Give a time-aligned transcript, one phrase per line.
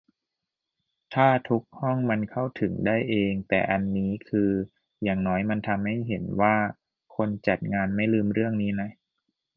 [1.13, 4.49] ถ้าทุกห้องมันเข้าถึงได้เอง แต่อันนี้คือ
[5.03, 6.55] อย่างน้อยมันทำให้เห็นว่า
[7.15, 8.89] คนจัดงานไม่ลืมเรื่องนี้นะ